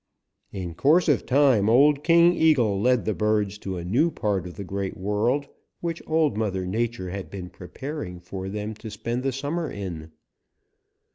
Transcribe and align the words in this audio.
"In 0.51 0.73
course 0.73 1.07
of 1.07 1.27
time 1.27 1.69
old 1.69 2.03
King 2.03 2.33
Eagle 2.33 2.81
led 2.81 3.05
the 3.05 3.13
birds 3.13 3.59
to 3.59 3.77
a 3.77 3.85
new 3.85 4.09
part 4.09 4.47
of 4.47 4.55
the 4.55 4.63
Great 4.63 4.97
World 4.97 5.47
which 5.79 6.01
Old 6.07 6.35
Mother 6.35 6.65
Nature 6.65 7.11
had 7.11 7.29
been 7.29 7.51
preparing 7.51 8.19
for 8.19 8.49
them 8.49 8.73
to 8.73 8.89
spend 8.89 9.21
the 9.21 9.31
summer 9.31 9.69
in. 9.69 10.09